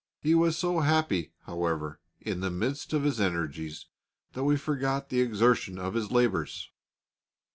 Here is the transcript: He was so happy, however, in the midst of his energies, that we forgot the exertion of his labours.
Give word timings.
He 0.23 0.33
was 0.33 0.57
so 0.57 0.79
happy, 0.79 1.31
however, 1.43 1.99
in 2.19 2.39
the 2.39 2.49
midst 2.49 2.91
of 2.91 3.03
his 3.03 3.19
energies, 3.21 3.85
that 4.33 4.45
we 4.45 4.57
forgot 4.57 5.09
the 5.09 5.21
exertion 5.21 5.77
of 5.77 5.93
his 5.93 6.11
labours. 6.11 6.71